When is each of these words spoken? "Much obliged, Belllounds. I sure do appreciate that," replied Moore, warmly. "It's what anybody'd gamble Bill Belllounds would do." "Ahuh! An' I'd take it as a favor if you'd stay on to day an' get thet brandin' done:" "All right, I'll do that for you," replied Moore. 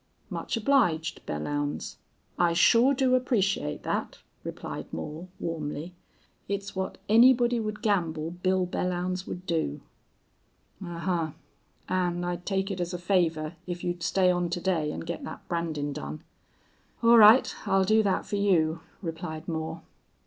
"Much 0.31 0.57
obliged, 0.57 1.23
Belllounds. 1.27 1.97
I 2.35 2.53
sure 2.53 2.95
do 2.95 3.13
appreciate 3.13 3.83
that," 3.83 4.17
replied 4.43 4.91
Moore, 4.91 5.27
warmly. 5.39 5.93
"It's 6.47 6.75
what 6.75 6.97
anybody'd 7.07 7.83
gamble 7.83 8.31
Bill 8.31 8.65
Belllounds 8.65 9.27
would 9.27 9.45
do." 9.45 9.79
"Ahuh! 10.83 11.33
An' 11.87 12.23
I'd 12.23 12.47
take 12.47 12.71
it 12.71 12.81
as 12.81 12.95
a 12.95 12.97
favor 12.97 13.53
if 13.67 13.83
you'd 13.83 14.01
stay 14.01 14.31
on 14.31 14.49
to 14.49 14.59
day 14.59 14.91
an' 14.91 15.01
get 15.01 15.23
thet 15.23 15.47
brandin' 15.47 15.93
done:" 15.93 16.23
"All 17.03 17.19
right, 17.19 17.53
I'll 17.67 17.85
do 17.85 18.01
that 18.01 18.25
for 18.25 18.37
you," 18.37 18.79
replied 19.03 19.47
Moore. 19.47 19.83